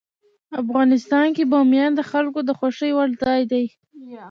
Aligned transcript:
افغانستان 0.61 1.27
کې 1.35 1.43
بامیان 1.51 1.91
د 1.95 2.01
خلکو 2.11 2.39
د 2.43 2.49
خوښې 2.59 2.89
وړ 2.95 3.09
ځای 3.23 3.41
دی. 3.51 3.65